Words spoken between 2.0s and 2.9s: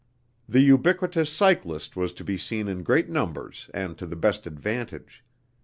to be seen in